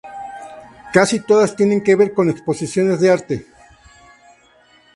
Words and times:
Casi 0.95 1.19
todas 1.19 1.55
tienen 1.55 1.83
que 1.83 1.95
ver 1.95 2.11
con 2.15 2.27
exposiciones 2.31 2.99
de 3.01 3.11
arte. 3.11 3.45